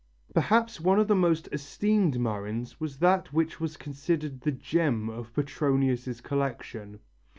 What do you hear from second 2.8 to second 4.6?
that which was considered the